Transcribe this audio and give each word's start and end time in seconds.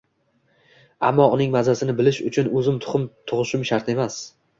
Ammo 1.09 1.27
uning 1.35 1.51
mazasini 1.55 1.95
bilish 1.99 2.21
uchun 2.29 2.49
o’zim 2.63 2.79
tuxum 2.87 3.05
tug’ishim 3.33 3.67
shart 3.73 3.93
emas. 3.95 4.19